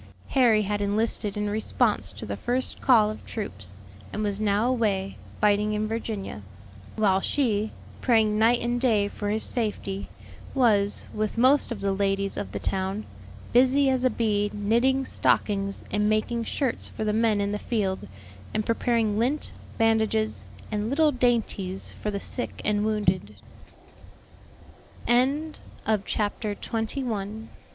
[0.29, 3.75] Harry had enlisted in response to the first call of troops,
[4.11, 6.41] and was now away, fighting in Virginia;
[6.95, 10.09] while she, praying night and day for his safety,
[10.55, 13.05] was, with most of the ladies of the town,
[13.53, 18.07] busy as a bee knitting stockings and making shirts for the men in the field,
[18.55, 23.35] and preparing lint, bandages, and little dainties for the sick and wounded.
[26.05, 27.49] CHAPTER TWENTY SECOND.